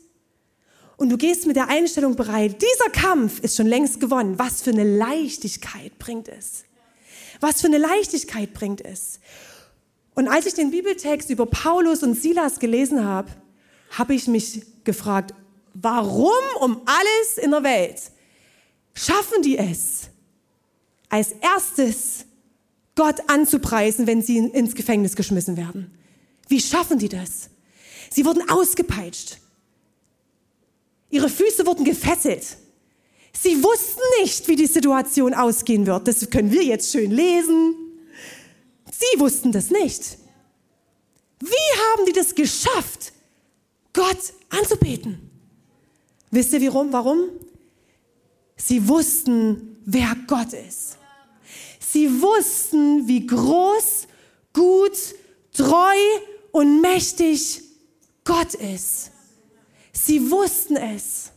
[0.98, 4.38] und du gehst mit der Einstellung bereit, dieser Kampf ist schon längst gewonnen.
[4.38, 6.64] Was für eine Leichtigkeit bringt es?
[7.40, 9.20] Was für eine Leichtigkeit bringt es?
[10.14, 13.32] Und als ich den Bibeltext über Paulus und Silas gelesen habe,
[13.90, 15.34] habe ich mich gefragt,
[15.74, 18.00] warum um alles in der Welt
[18.94, 20.10] schaffen die es,
[21.10, 22.26] als erstes
[22.96, 25.92] Gott anzupreisen, wenn sie ins Gefängnis geschmissen werden?
[26.48, 27.50] Wie schaffen die das?
[28.10, 29.38] Sie wurden ausgepeitscht.
[31.10, 32.58] Ihre Füße wurden gefesselt.
[33.34, 36.08] Sie wussten nicht, wie die Situation ausgehen wird.
[36.08, 37.76] Das können wir jetzt schön lesen.
[38.92, 40.18] Sie wussten das nicht.
[41.40, 43.14] Wie haben die das geschafft,
[43.94, 45.30] Gott anzubeten?
[46.30, 47.30] Wisst ihr warum?
[48.56, 50.98] Sie wussten, wer Gott ist.
[51.92, 54.08] Sie wussten, wie groß,
[54.54, 54.98] gut,
[55.52, 55.98] treu
[56.52, 57.62] und mächtig
[58.24, 59.12] Gott ist.
[59.92, 61.32] Sie wussten es.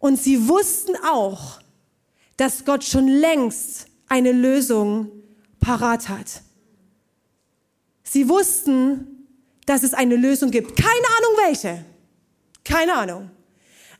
[0.00, 1.60] Und sie wussten auch,
[2.38, 5.12] dass Gott schon längst eine Lösung
[5.60, 6.42] parat hat.
[8.02, 9.28] Sie wussten,
[9.64, 10.74] dass es eine Lösung gibt.
[10.74, 11.84] Keine Ahnung welche.
[12.64, 13.30] Keine Ahnung.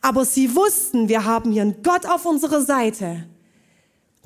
[0.01, 3.27] Aber sie wussten, wir haben hier einen Gott auf unserer Seite,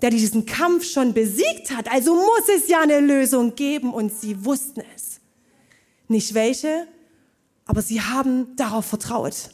[0.02, 1.92] der diesen Kampf schon besiegt hat.
[1.92, 5.20] Also muss es ja eine Lösung geben und sie wussten es.
[6.08, 6.88] Nicht welche,
[7.66, 9.50] aber sie haben darauf vertraut.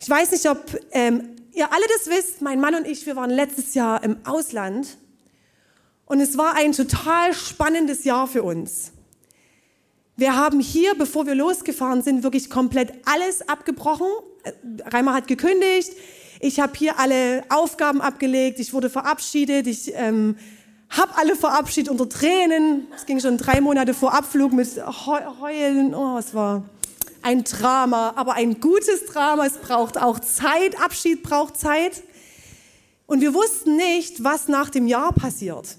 [0.00, 2.40] Ich weiß nicht, ob ähm, ihr alle das wisst.
[2.40, 4.96] Mein Mann und ich, wir waren letztes Jahr im Ausland
[6.06, 8.92] und es war ein total spannendes Jahr für uns.
[10.16, 14.06] Wir haben hier, bevor wir losgefahren sind, wirklich komplett alles abgebrochen.
[14.44, 14.52] Äh,
[14.84, 15.90] Reimer hat gekündigt.
[16.40, 18.58] Ich habe hier alle Aufgaben abgelegt.
[18.58, 19.66] Ich wurde verabschiedet.
[19.66, 20.36] Ich ähm,
[20.90, 22.86] habe alle verabschiedet unter Tränen.
[22.94, 24.68] Es ging schon drei Monate vor Abflug mit
[25.06, 25.94] Heulen.
[25.94, 26.64] Oh, es war
[27.22, 29.46] ein Drama, aber ein gutes Drama.
[29.46, 30.80] Es braucht auch Zeit.
[30.80, 32.02] Abschied braucht Zeit.
[33.06, 35.76] Und wir wussten nicht, was nach dem Jahr passiert.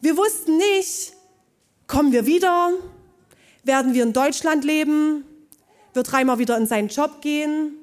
[0.00, 1.12] Wir wussten nicht,
[1.86, 2.70] kommen wir wieder?
[3.64, 5.24] Werden wir in Deutschland leben?
[5.94, 7.74] Wird Reimer wieder in seinen Job gehen?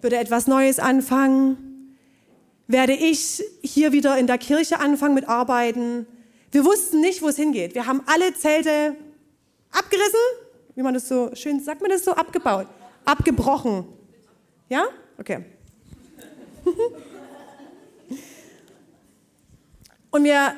[0.00, 1.96] Wird er etwas Neues anfangen?
[2.66, 6.06] Werde ich hier wieder in der Kirche anfangen mit Arbeiten?
[6.50, 7.74] Wir wussten nicht, wo es hingeht.
[7.74, 8.96] Wir haben alle Zelte
[9.70, 10.20] abgerissen,
[10.74, 12.66] wie man das so schön sagt, man das so abgebaut,
[13.04, 13.86] abgebrochen.
[14.68, 14.84] Ja?
[15.18, 15.44] Okay.
[20.10, 20.54] Und wir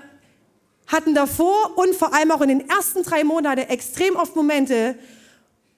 [0.87, 4.97] hatten davor und vor allem auch in den ersten drei Monaten extrem oft Momente,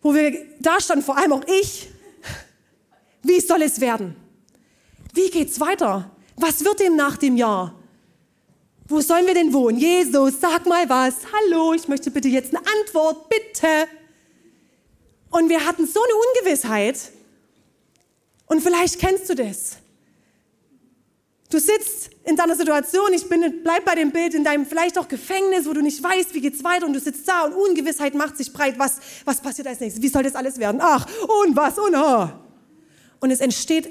[0.03, 1.91] wo wir da standen, vor allem auch ich.
[3.23, 4.17] Wie soll es werden?
[5.13, 6.11] Wie geht's weiter?
[6.37, 7.75] Was wird dem nach dem Jahr?
[8.87, 9.79] Wo sollen wir denn wohnen?
[9.79, 11.15] Jesus, sag mal was.
[11.33, 13.87] Hallo, ich möchte bitte jetzt eine Antwort, bitte.
[15.31, 17.13] Und wir hatten so eine Ungewissheit.
[18.47, 19.77] Und vielleicht kennst du das.
[21.51, 25.09] Du sitzt in deiner Situation, ich bin, bleib bei dem Bild, in deinem vielleicht auch
[25.09, 28.37] Gefängnis, wo du nicht weißt, wie geht's weiter und du sitzt da und Ungewissheit macht
[28.37, 28.79] sich breit.
[28.79, 30.03] Was, was passiert als nächstes?
[30.03, 30.81] Wie soll das alles werden?
[30.81, 31.07] Ach,
[31.45, 32.29] und was, und oh.
[33.21, 33.91] Und es entsteht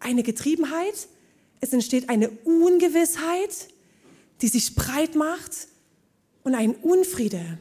[0.00, 1.08] eine Getriebenheit,
[1.60, 3.68] es entsteht eine Ungewissheit,
[4.40, 5.68] die sich breit macht
[6.42, 7.58] und ein Unfriede.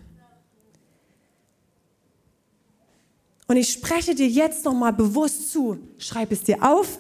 [3.48, 5.78] Und ich spreche dir jetzt nochmal bewusst zu.
[5.98, 7.00] Schreib es dir auf,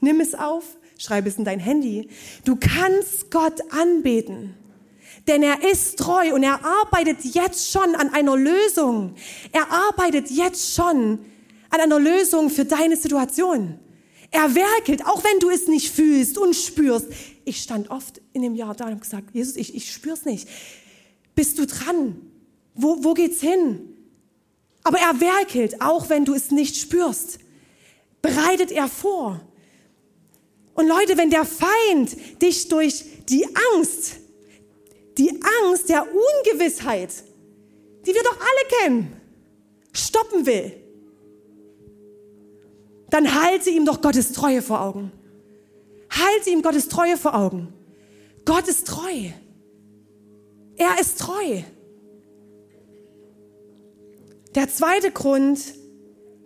[0.00, 0.64] nimm es auf
[0.98, 2.08] Schreib es in dein Handy.
[2.44, 4.54] Du kannst Gott anbeten.
[5.26, 9.14] Denn er ist treu und er arbeitet jetzt schon an einer Lösung.
[9.52, 11.18] Er arbeitet jetzt schon
[11.80, 13.78] an einer Lösung für deine Situation.
[14.30, 17.06] Er werkelt, auch wenn du es nicht fühlst und spürst.
[17.44, 20.48] Ich stand oft in dem Jahr da und habe gesagt, Jesus, ich, ich spür's nicht.
[21.34, 22.20] Bist du dran?
[22.74, 23.96] Wo, wo geht's hin?
[24.82, 27.38] Aber er werkelt, auch wenn du es nicht spürst.
[28.22, 29.40] Bereitet er vor.
[30.74, 34.16] Und Leute, wenn der Feind dich durch die Angst,
[35.16, 35.30] die
[35.64, 37.10] Angst der Ungewissheit,
[38.06, 39.20] die wir doch alle kennen,
[39.92, 40.72] stoppen will,
[43.10, 45.12] dann halte ihm doch Gottes Treue vor Augen.
[46.10, 47.72] Halte ihm Gottes Treue vor Augen.
[48.44, 49.30] Gott ist treu.
[50.76, 51.62] Er ist treu.
[54.54, 55.60] Der zweite Grund,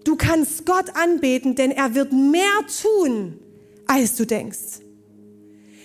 [0.05, 2.43] du kannst Gott anbeten, denn er wird mehr
[2.83, 3.39] tun,
[3.87, 4.81] als du denkst.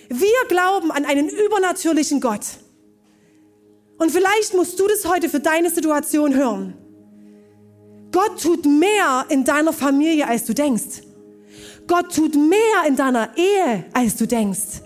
[0.08, 2.46] Wir glauben an einen übernatürlichen Gott.
[3.98, 6.74] Und vielleicht musst du das heute für deine Situation hören.
[8.12, 11.02] Gott tut mehr in deiner Familie, als du denkst.
[11.86, 14.82] Gott tut mehr in deiner Ehe, als du denkst.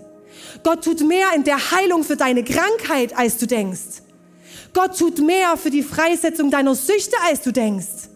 [0.63, 4.03] Gott tut mehr in der Heilung für deine Krankheit, als du denkst.
[4.73, 8.09] Gott tut mehr für die Freisetzung deiner Süchte, als du denkst.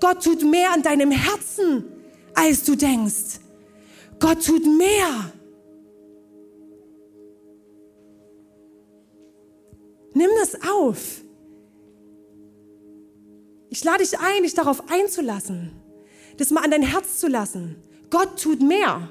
[0.00, 1.84] Gott tut mehr an deinem Herzen,
[2.34, 3.40] als du denkst.
[4.20, 5.32] Gott tut mehr.
[10.14, 11.22] Nimm das auf.
[13.78, 15.70] Ich lade dich ein, dich darauf einzulassen,
[16.36, 17.76] das mal an dein Herz zu lassen.
[18.10, 19.08] Gott tut mehr.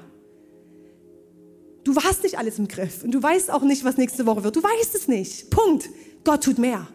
[1.84, 4.56] Du hast nicht alles im Griff und du weißt auch nicht, was nächste Woche wird.
[4.56, 5.48] Du weißt es nicht.
[5.48, 5.88] Punkt.
[6.22, 6.86] Gott tut mehr.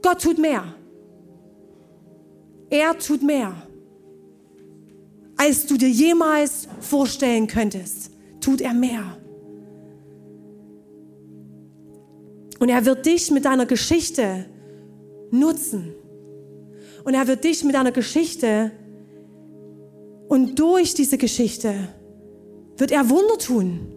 [0.00, 0.64] Gott tut mehr.
[2.70, 3.54] Er tut mehr,
[5.36, 8.12] als du dir jemals vorstellen könntest.
[8.40, 9.18] Tut er mehr.
[12.60, 14.46] Und er wird dich mit deiner Geschichte
[15.30, 15.96] nutzen.
[17.04, 18.70] Und er wird dich mit deiner Geschichte
[20.28, 21.74] und durch diese Geschichte
[22.76, 23.92] wird er Wunder tun.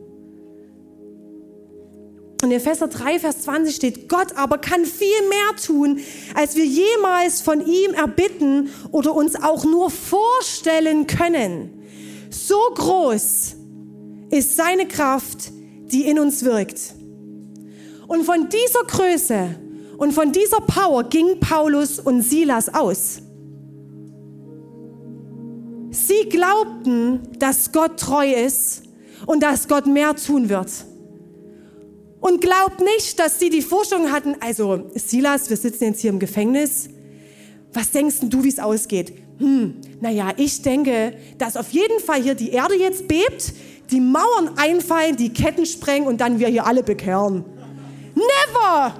[2.41, 5.99] Und in Epheser 3, Vers 20 steht, Gott aber kann viel mehr tun,
[6.35, 11.85] als wir jemals von ihm erbitten oder uns auch nur vorstellen können.
[12.29, 13.55] So groß
[14.29, 15.51] ist seine Kraft,
[15.91, 16.95] die in uns wirkt.
[18.07, 19.55] Und von dieser Größe
[19.97, 23.21] und von dieser Power ging Paulus und Silas aus.
[25.91, 28.83] Sie glaubten, dass Gott treu ist
[29.25, 30.69] und dass Gott mehr tun wird.
[32.19, 36.19] Und glaubt nicht, dass sie die Vorstellung hatten, also Silas, wir sitzen jetzt hier im
[36.19, 36.89] Gefängnis.
[37.71, 39.13] Was denkst du, wie es ausgeht?
[39.37, 43.53] Hm, naja, ich denke, dass auf jeden Fall hier die Erde jetzt bebt,
[43.91, 47.45] die Mauern einfallen, die Ketten sprengen und dann wir hier alle bekehren.
[48.15, 48.93] Never!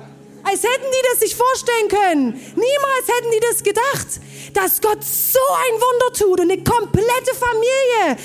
[0.47, 2.33] Als hätten die das sich vorstellen können.
[2.33, 4.07] Niemals hätten die das gedacht,
[4.53, 8.17] dass Gott so ein Wunder tut und eine komplette Familie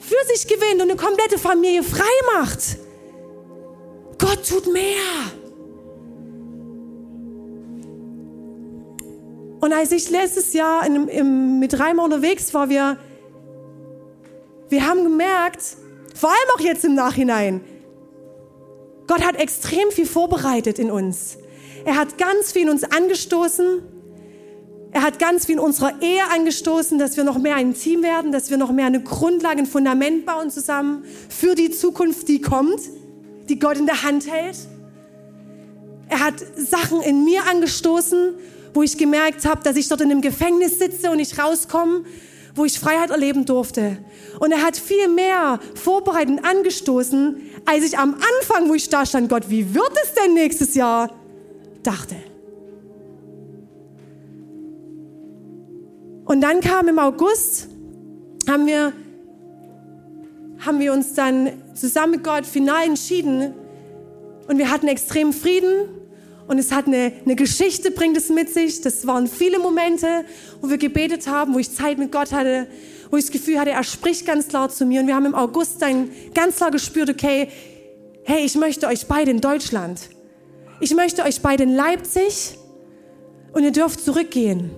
[0.00, 2.02] für sich gewinnt und eine komplette Familie frei
[2.34, 2.78] macht.
[4.18, 5.32] Gott tut mehr.
[9.60, 12.96] Und als ich letztes Jahr in, im, mit Reimer unterwegs war, wir,
[14.68, 15.62] wir haben gemerkt,
[16.14, 17.60] vor allem auch jetzt im Nachhinein,
[19.06, 21.38] Gott hat extrem viel vorbereitet in uns.
[21.88, 23.80] Er hat ganz viel in uns angestoßen.
[24.92, 28.30] Er hat ganz viel in unserer Ehe angestoßen, dass wir noch mehr ein Team werden,
[28.30, 32.78] dass wir noch mehr eine Grundlage, ein Fundament bauen zusammen für die Zukunft, die kommt,
[33.48, 34.58] die Gott in der Hand hält.
[36.10, 38.34] Er hat Sachen in mir angestoßen,
[38.74, 42.04] wo ich gemerkt habe, dass ich dort in einem Gefängnis sitze und nicht rauskomme,
[42.54, 43.96] wo ich Freiheit erleben durfte.
[44.40, 49.06] Und er hat viel mehr vorbereitet und angestoßen, als ich am Anfang, wo ich da
[49.06, 51.17] stand, Gott, wie wird es denn nächstes Jahr?
[51.82, 52.16] Dachte.
[56.24, 57.68] Und dann kam im August,
[58.46, 58.92] haben wir,
[60.58, 63.54] haben wir uns dann zusammen mit Gott final entschieden
[64.46, 65.88] und wir hatten extrem Frieden
[66.48, 68.80] und es hat eine, eine Geschichte, bringt es mit sich.
[68.80, 70.24] Das waren viele Momente,
[70.60, 72.66] wo wir gebetet haben, wo ich Zeit mit Gott hatte,
[73.10, 75.02] wo ich das Gefühl hatte, er spricht ganz klar zu mir.
[75.02, 77.48] Und wir haben im August dann ganz klar gespürt, okay,
[78.24, 80.00] hey, ich möchte euch beide in Deutschland.
[80.80, 82.56] Ich möchte euch beide in Leipzig
[83.52, 84.70] und ihr dürft zurückgehen.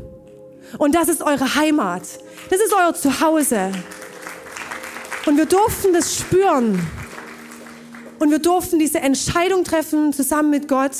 [0.78, 2.02] Und das ist eure Heimat.
[2.48, 3.70] Das ist euer Zuhause.
[5.26, 6.80] Und wir durften das spüren.
[8.18, 10.92] Und wir durften diese Entscheidung treffen zusammen mit Gott.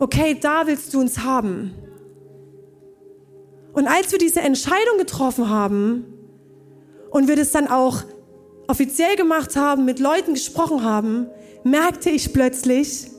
[0.00, 1.72] Okay, da willst du uns haben.
[3.72, 6.04] Und als wir diese Entscheidung getroffen haben
[7.10, 8.02] und wir das dann auch
[8.66, 11.28] offiziell gemacht haben, mit Leuten gesprochen haben,
[11.62, 13.11] merkte ich plötzlich,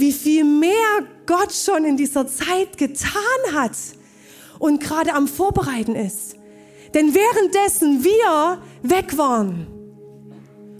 [0.00, 3.12] wie viel mehr Gott schon in dieser Zeit getan
[3.52, 3.76] hat
[4.58, 6.36] und gerade am Vorbereiten ist.
[6.94, 9.66] Denn währenddessen wir weg waren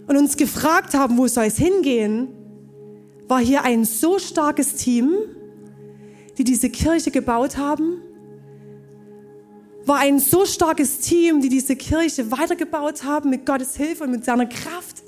[0.07, 2.27] und uns gefragt haben, wo soll es hingehen,
[3.27, 5.13] war hier ein so starkes Team,
[6.37, 8.01] die diese Kirche gebaut haben,
[9.85, 14.25] war ein so starkes Team, die diese Kirche weitergebaut haben mit Gottes Hilfe und mit
[14.25, 15.03] seiner Kraft.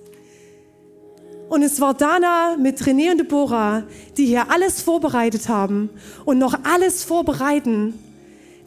[1.49, 3.83] Und es war Dana mit René und Deborah,
[4.17, 5.89] die hier alles vorbereitet haben
[6.25, 7.93] und noch alles vorbereiten,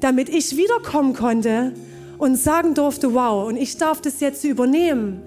[0.01, 1.72] damit ich wiederkommen konnte
[2.18, 5.22] und sagen durfte, wow, und ich darf das jetzt übernehmen.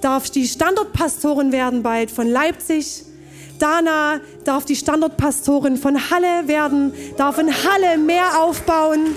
[0.00, 3.04] Darf die Standortpastorin werden bald von Leipzig.
[3.58, 9.14] Dana darf die Standortpastorin von Halle werden, darf in Halle mehr aufbauen,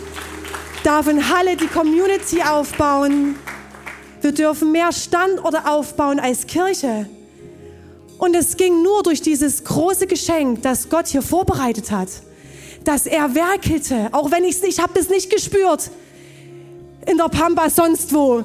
[0.83, 3.35] darf in Halle die Community aufbauen.
[4.21, 7.07] Wir dürfen mehr Standorte aufbauen als Kirche.
[8.17, 12.09] Und es ging nur durch dieses große Geschenk, das Gott hier vorbereitet hat,
[12.83, 15.91] dass er werkelte, auch wenn ich es nicht, ich habe das nicht gespürt
[17.05, 18.43] in der Pampa sonst wo.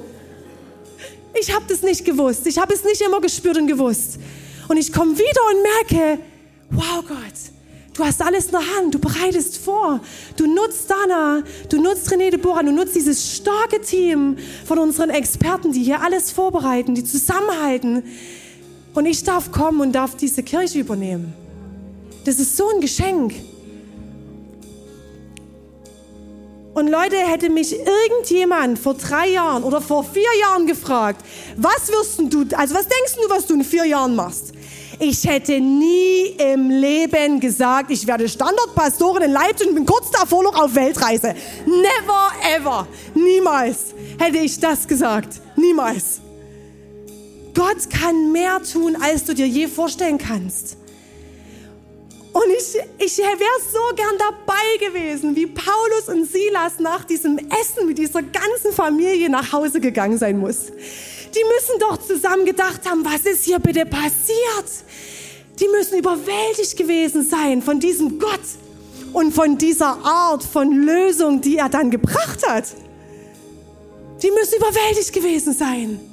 [1.38, 2.46] Ich habe das nicht gewusst.
[2.46, 4.18] Ich habe es nicht immer gespürt und gewusst.
[4.68, 6.22] Und ich komme wieder und merke,
[6.70, 7.18] wow Gott,
[7.94, 10.00] du hast alles in der Hand, du bereitest vor,
[10.36, 15.10] du nutzt Dana, du nutzt René de Boran, du nutzt dieses starke Team von unseren
[15.10, 18.04] Experten, die hier alles vorbereiten, die zusammenhalten.
[18.94, 21.32] Und ich darf kommen und darf diese Kirche übernehmen.
[22.24, 23.34] Das ist so ein Geschenk.
[26.74, 31.22] Und Leute, hätte mich irgendjemand vor drei Jahren oder vor vier Jahren gefragt,
[31.56, 34.52] was wirst du, also was denkst du, was du in vier Jahren machst?
[34.98, 40.42] Ich hätte nie im Leben gesagt, ich werde Standortpastorin in Leipzig und bin kurz davor
[40.42, 41.34] noch auf Weltreise.
[41.66, 42.86] Never ever.
[43.14, 45.40] Niemals hätte ich das gesagt.
[45.56, 46.20] Niemals.
[47.54, 50.76] Gott kann mehr tun, als du dir je vorstellen kannst.
[52.32, 57.86] Und ich, ich wäre so gern dabei gewesen, wie Paulus und Silas nach diesem Essen
[57.86, 60.68] mit dieser ganzen Familie nach Hause gegangen sein muss.
[61.34, 64.66] Die müssen doch zusammen gedacht haben, was ist hier bitte passiert?
[65.60, 68.40] Die müssen überwältigt gewesen sein von diesem Gott
[69.12, 72.64] und von dieser Art von Lösung, die er dann gebracht hat.
[74.22, 76.11] Die müssen überwältigt gewesen sein.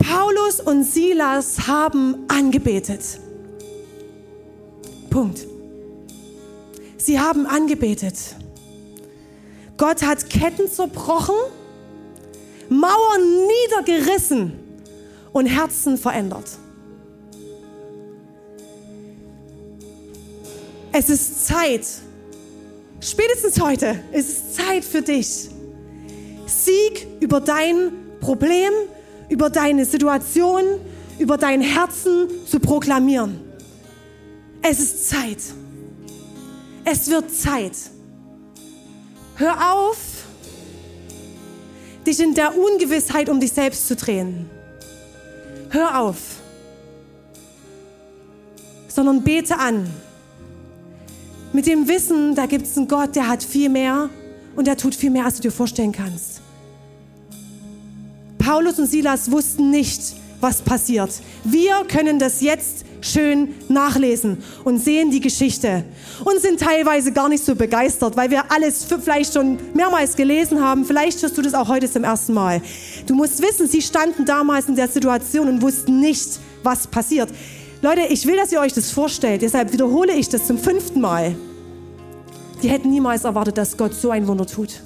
[0.00, 3.20] Paulus und Silas haben angebetet.
[5.10, 5.46] Punkt.
[6.96, 8.14] Sie haben angebetet.
[9.76, 11.34] Gott hat Ketten zerbrochen,
[12.68, 14.52] Mauern niedergerissen
[15.32, 16.58] und Herzen verändert.
[20.92, 21.86] Es ist Zeit,
[23.00, 25.48] spätestens heute, es ist Zeit für dich,
[26.46, 28.72] Sieg über dein Problem,
[29.30, 30.62] über deine Situation,
[31.18, 33.40] über dein Herzen zu proklamieren.
[34.60, 35.38] Es ist Zeit.
[36.84, 37.72] Es wird Zeit.
[39.36, 39.96] Hör auf,
[42.06, 44.50] dich in der Ungewissheit um dich selbst zu drehen.
[45.70, 46.18] Hör auf,
[48.88, 49.88] sondern bete an.
[51.52, 54.10] Mit dem Wissen, da gibt es einen Gott, der hat viel mehr
[54.56, 56.29] und der tut viel mehr, als du dir vorstellen kannst.
[58.50, 61.12] Paulus und Silas wussten nicht, was passiert.
[61.44, 65.84] Wir können das jetzt schön nachlesen und sehen die Geschichte
[66.24, 70.84] und sind teilweise gar nicht so begeistert, weil wir alles vielleicht schon mehrmals gelesen haben.
[70.84, 72.60] Vielleicht hörst du das auch heute zum ersten Mal.
[73.06, 77.28] Du musst wissen, sie standen damals in der Situation und wussten nicht, was passiert.
[77.82, 81.36] Leute, ich will, dass ihr euch das vorstellt, deshalb wiederhole ich das zum fünften Mal.
[82.64, 84.82] Die hätten niemals erwartet, dass Gott so ein Wunder tut.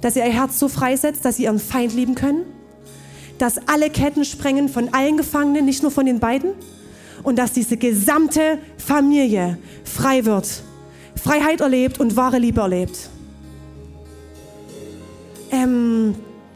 [0.00, 2.44] Dass er ihr Herz so freisetzt, dass sie ihren Feind lieben können.
[3.38, 6.52] Dass alle Ketten sprengen von allen Gefangenen, nicht nur von den beiden
[7.22, 10.62] und dass diese gesamte Familie frei wird,
[11.16, 13.10] Freiheit erlebt und wahre Liebe erlebt.
[15.50, 16.14] Ähm,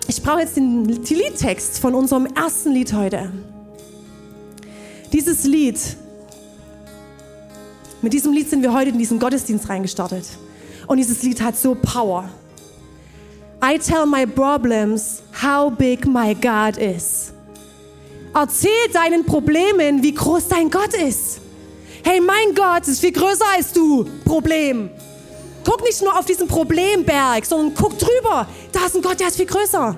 [0.09, 3.30] ich brauche jetzt den, Liedtext von unserem ersten Lied heute.
[5.12, 5.78] Dieses Lied,
[8.01, 10.24] mit diesem Lied sind wir heute in diesen Gottesdienst reingestartet.
[10.87, 12.28] Und dieses Lied hat so Power.
[13.64, 17.32] I tell my problems how big my God is.
[18.34, 21.40] Erzähl deinen Problemen, wie groß dein Gott ist.
[22.05, 24.05] Hey, mein Gott ist viel größer als du.
[24.24, 24.90] Problem.
[25.64, 28.47] Guck nicht nur auf diesen Problemberg, sondern guck drüber.
[28.72, 29.97] Da ist ein Gott, der ist viel größer.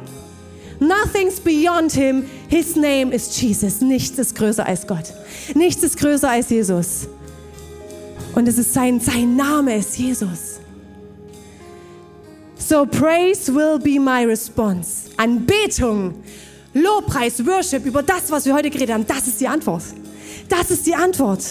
[0.80, 2.24] Nothing's beyond him.
[2.48, 3.80] His name is Jesus.
[3.80, 5.14] Nichts ist größer als Gott.
[5.54, 7.08] Nichts ist größer als Jesus.
[8.34, 10.58] Und es ist sein, sein Name ist Jesus.
[12.58, 15.03] So praise will be my response.
[15.16, 16.22] Anbetung
[16.74, 19.82] Lobpreis, Worship über das, was wir heute geredet haben, das ist die Antwort.
[20.48, 21.42] Das ist die Antwort.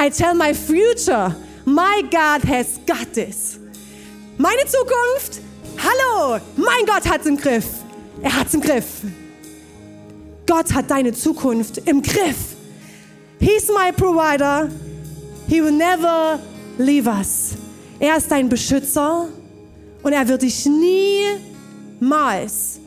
[0.00, 1.34] I tell my future,
[1.64, 3.58] my God has got this.
[4.38, 5.40] Meine Zukunft,
[5.76, 7.66] hallo, mein Gott hat's im Griff.
[8.22, 9.02] Er hat's im Griff.
[10.46, 12.56] Gott hat deine Zukunft im Griff.
[13.40, 14.68] He's my provider.
[15.48, 16.38] He will never
[16.78, 17.52] leave us.
[17.98, 19.28] Er ist dein Beschützer
[20.02, 20.64] und er wird dich
[22.02, 22.80] niemals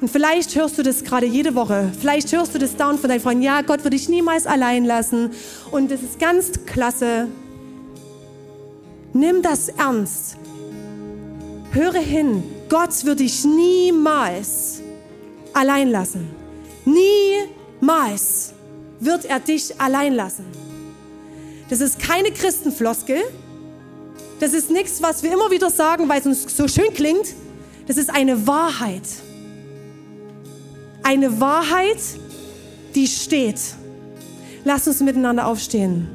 [0.00, 1.90] und vielleicht hörst du das gerade jede Woche.
[1.98, 3.42] Vielleicht hörst du das down von deinen Freunden.
[3.42, 5.30] Ja, Gott wird dich niemals allein lassen.
[5.72, 7.26] Und das ist ganz klasse.
[9.12, 10.36] Nimm das ernst.
[11.72, 12.44] Höre hin.
[12.68, 14.80] Gott wird dich niemals
[15.52, 16.30] allein lassen.
[16.84, 18.52] Niemals
[19.00, 20.44] wird er dich allein lassen.
[21.70, 23.22] Das ist keine Christenfloskel.
[24.38, 27.34] Das ist nichts, was wir immer wieder sagen, weil es uns so schön klingt.
[27.88, 29.02] Das ist eine Wahrheit
[31.08, 31.96] eine Wahrheit,
[32.94, 33.58] die steht.
[34.64, 36.06] Lass uns miteinander aufstehen.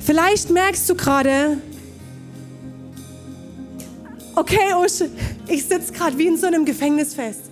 [0.00, 1.58] Vielleicht merkst du gerade,
[4.34, 5.08] okay, Usch,
[5.46, 7.42] ich sitze gerade wie in so einem Gefängnis fest.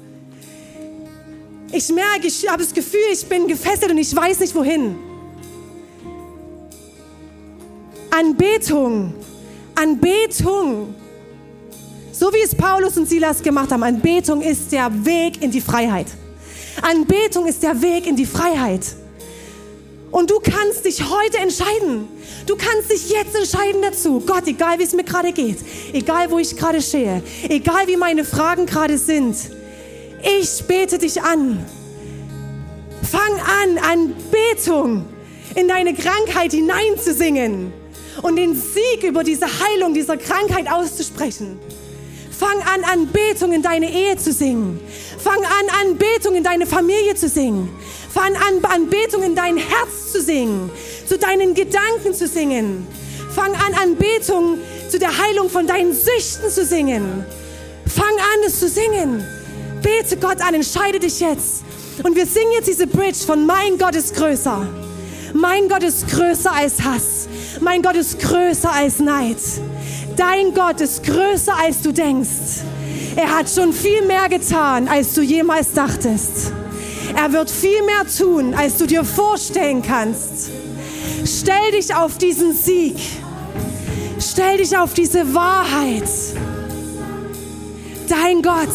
[1.70, 4.96] Ich merke, ich habe das Gefühl, ich bin gefesselt und ich weiß nicht wohin.
[8.16, 9.12] Anbetung,
[9.74, 10.94] Anbetung,
[12.12, 16.06] so wie es Paulus und Silas gemacht haben, Anbetung ist der Weg in die Freiheit.
[16.80, 18.82] Anbetung ist der Weg in die Freiheit.
[20.12, 22.06] Und du kannst dich heute entscheiden.
[22.46, 24.22] Du kannst dich jetzt entscheiden dazu.
[24.24, 25.58] Gott, egal wie es mir gerade geht,
[25.92, 29.34] egal wo ich gerade stehe, egal wie meine Fragen gerade sind,
[30.22, 31.66] ich bete dich an.
[33.02, 35.04] Fang an, Anbetung
[35.56, 37.72] in deine Krankheit hineinzusingen
[38.22, 41.58] und den Sieg über diese Heilung dieser Krankheit auszusprechen.
[42.30, 44.80] Fang an, Anbetung in deine Ehe zu singen.
[45.18, 47.68] Fang an, Anbetung in deine Familie zu singen.
[48.12, 50.70] Fang an, Anbetung in dein Herz zu singen,
[51.06, 52.86] zu deinen Gedanken zu singen.
[53.34, 54.58] Fang an, Anbetung
[54.88, 57.24] zu der Heilung von deinen Süchten zu singen.
[57.86, 59.24] Fang an, es zu singen.
[59.82, 61.64] Bete Gott an, entscheide dich jetzt.
[62.02, 64.66] Und wir singen jetzt diese Bridge von Mein Gott ist größer.
[65.32, 67.28] Mein Gott ist größer als Hass.
[67.60, 69.38] Mein Gott ist größer als Neid.
[70.16, 72.62] Dein Gott ist größer als du denkst.
[73.16, 76.52] Er hat schon viel mehr getan, als du jemals dachtest.
[77.16, 80.50] Er wird viel mehr tun, als du dir vorstellen kannst.
[81.24, 82.96] Stell dich auf diesen Sieg.
[84.18, 86.08] Stell dich auf diese Wahrheit.
[88.08, 88.68] Dein Gott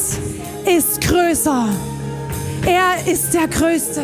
[0.65, 1.69] ist größer.
[2.65, 4.03] Er ist der Größte.